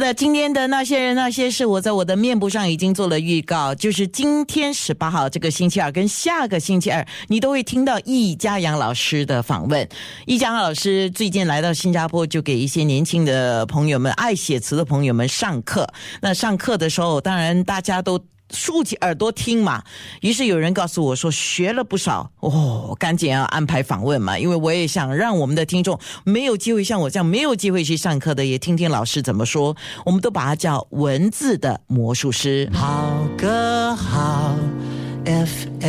[0.00, 9.86] 那，今天的那些人那些事，我在我的面部上已经做了预告，就是今天十八号这个星期二跟下个星期二，你都会听到易家阳老师的访问。
[10.24, 15.86] 易家阳老师最近来到新加坡，就给一些年轻的朋友们、爱写词的朋友们上课。
[16.22, 18.18] 那上课的时候，当然大家都。
[18.50, 19.82] 竖起耳朵听嘛，
[20.20, 29.76] 于是有人告诉我说学了不少哦，赶紧要安排访问嘛，因为我也想让我们的听众没有机会像我这样没有机会去上课的，也听听老师怎么说。
[30.04, 32.70] 我们都把它叫文字的魔术师。
[32.72, 34.56] 好歌好
[35.24, 35.80] FM，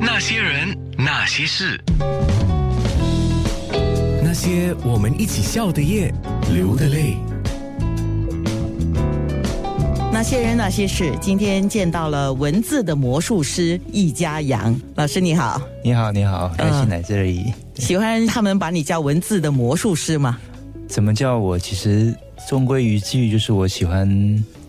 [0.00, 1.80] 那些人，那些事。
[4.42, 6.10] 那些我们一起笑的夜，
[6.50, 7.14] 流的泪。
[10.10, 11.12] 那些人，那些事。
[11.20, 17.52] 今天见到了文字的魔术师易家阳老师，你好，你好，你好，开心来这里。
[17.74, 20.38] 喜欢他们把你叫文字的魔术师吗？
[20.88, 21.58] 怎么叫我？
[21.58, 22.14] 其实
[22.48, 24.08] 终归于句，就是我喜欢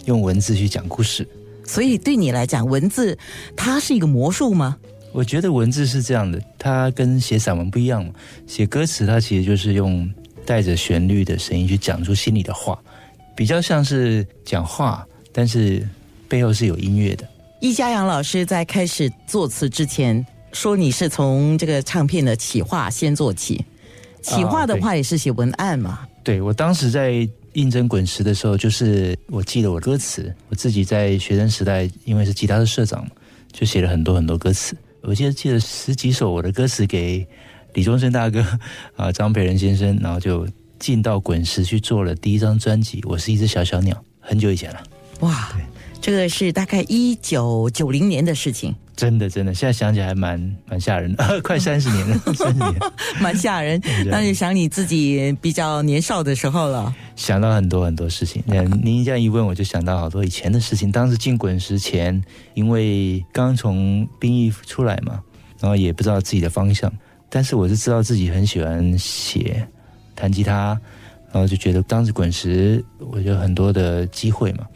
[0.03, 1.25] 用文字去讲故事。
[1.65, 3.17] 所以对你来讲，文字
[3.55, 4.75] 它是一个魔术吗？
[5.11, 8.13] 我觉得文字是这样的，它跟写散文不一样嘛。
[8.47, 10.09] 写歌词，它其实就是用
[10.45, 12.79] 带着旋律的声音去讲出心里的话，
[13.35, 15.87] 比较像是讲话，但是
[16.27, 17.27] 背后是有音乐的。
[17.59, 23.63] 易家阳老师在开始作词之前说，你是从这个唱片的企划先做起，
[24.21, 26.07] 企划的话也是写文案嘛？
[26.23, 33.05] 对，我当时在应征滚石的时候，就是我记得我歌词，我自己在学生时代，因为是吉他的社长，
[33.51, 34.75] 就写了很多很多歌词。
[35.01, 37.27] 我记得记了十几首我的歌词给
[37.73, 38.45] 李宗盛大哥
[38.95, 40.47] 啊张培仁先生，然后就
[40.79, 43.01] 进到滚石去做了第一张专辑。
[43.05, 44.83] 我是一只小小鸟，很久以前了。
[45.21, 45.51] 哇，
[46.01, 48.75] 这个是大概一九九零年的事情。
[48.95, 52.73] 真的，真的，现在想起来还蛮蛮吓人的， 快三十年了， 三十年，
[53.19, 53.81] 蛮吓人。
[54.05, 58.43] 那就想你自己比较年少的时候了，想到很多很多事情。
[58.83, 60.91] 您这样一问，我就想到好多以前的事情。
[60.91, 62.21] 当时进滚石前，
[62.53, 65.19] 因为刚从兵役出来嘛，
[65.59, 66.91] 然后也不知道自己的方向，
[67.29, 69.67] 但是我是知道自己很喜欢写、
[70.15, 70.79] 弹吉他，
[71.31, 74.67] 然后就觉得当时滚石我就很多的机会嘛，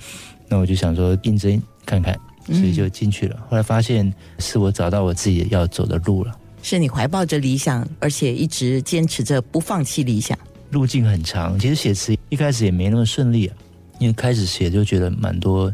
[0.47, 2.17] 那我就想说应征看看。
[2.47, 3.43] 所以就进去了。
[3.49, 6.31] 后来发现是我找到我自己要走的路了。
[6.61, 10.37] 是你怀抱着理想，而且一直坚持着不放弃理想。
[10.69, 13.57] 路径很长，其实写词一开始也没那么顺利啊。
[13.97, 15.73] 因为开始写就觉得蛮多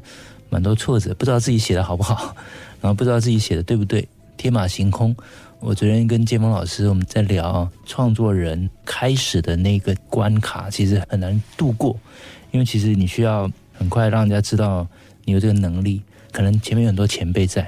[0.49, 2.33] 蛮多挫折，不知道自己写的好不好，
[2.79, 5.13] 然后不知道自己写的对不对，天马行空。
[5.59, 11.99] 我昨天跟建峰老师我们在聊创作人开始的那个关卡，其实很难度过，
[12.51, 14.87] 因为其实你需要很快让人家知道
[15.25, 16.03] 你有这个能力。
[16.31, 17.67] 可能前面有很多前辈在，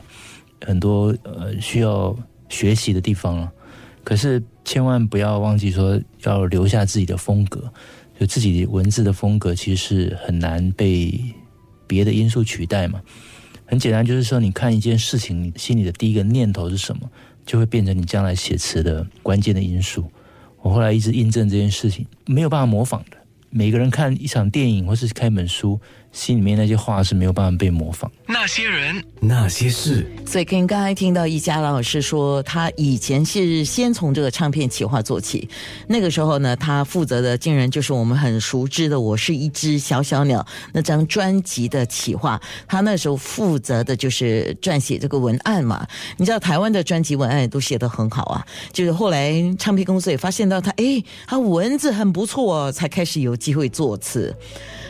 [0.64, 2.16] 很多呃需要
[2.50, 3.52] 学习的地方了。
[4.04, 7.74] 可是千万不要忘记说要留下自己的风格，
[8.20, 11.20] 就自己文字的风格其实是很难被
[11.88, 13.02] 别的因素取代嘛。
[13.66, 17.10] 很简单，就是说你看一件事情，你心里的第一个念头是什么，
[17.44, 20.06] 就会变成你将来写词的关键的因素。
[20.62, 23.18] 我后来一直印证这件事情，没有办法模仿的。
[23.54, 25.80] 每个人看一场电影或是看一本书。
[26.12, 28.12] 心里面那些话是没有办法被模仿。
[28.28, 30.06] 那些人，那些事。
[30.28, 35.50] 所以跟刚才听到一家老师说，他以前是先从这个唱片企划做起。
[35.88, 40.40] 那个时候呢，他负责的竟然就是我们很熟知的《我是一只小小鸟》
[40.72, 42.40] 那张专辑的企划。
[42.68, 45.84] 他那时候负责的就是撰写这个文案嘛。
[46.18, 48.46] 你知道台湾的专辑文案都写得很好啊。
[48.72, 54.34] 就是后来唱片公司也发现到他，哎，他文字很不错，才开始有机会作词。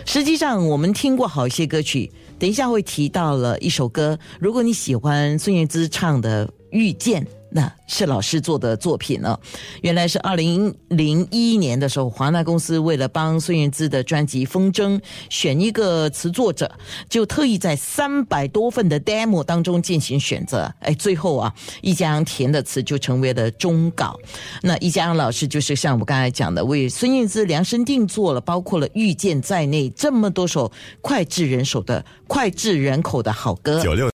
[0.05, 4.19] 实际上，我们听过好些歌曲，等一下会提到了一首歌。
[4.39, 7.23] 如果你喜欢孙燕姿唱的《遇见》。
[7.55, 9.37] 那是老师做的作品呢。
[9.81, 14.97] 原来是二零零一年的时候，华纳公司为了帮孙燕姿的专辑《风筝》
[15.29, 16.71] 选一个词作者，
[17.07, 20.73] 就特意在三百多份的 demo 当中进行选择。
[20.79, 24.19] 哎，最后啊，易家扬填的词就成为了终稿。
[24.63, 30.71] 那易家扬老师就是像我刚才讲的，为孙燕姿量身定做了，包括了《遇见》在内这么多首
[31.01, 33.79] 脍炙人手的脍炙人口的好歌。
[33.79, 34.01] 九六。